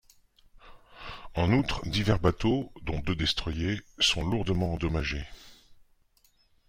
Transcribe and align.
En 1.35 1.53
outre, 1.53 1.87
divers 1.87 2.17
bateaux, 2.19 2.71
dont 2.81 2.99
deux 3.01 3.13
destroyers, 3.15 3.83
sont 3.99 4.25
lourdement 4.25 4.73
endommagés. 4.73 5.27